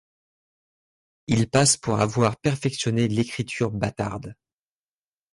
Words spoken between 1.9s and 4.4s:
avoir perfectionné l'écriture bâtarde.